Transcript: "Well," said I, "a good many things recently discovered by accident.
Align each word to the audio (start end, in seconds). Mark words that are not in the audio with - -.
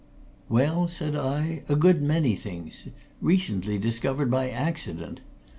"Well," 0.49 0.87
said 0.87 1.15
I, 1.15 1.61
"a 1.69 1.75
good 1.75 2.01
many 2.01 2.35
things 2.35 2.87
recently 3.21 3.77
discovered 3.77 4.31
by 4.31 4.49
accident. 4.49 5.21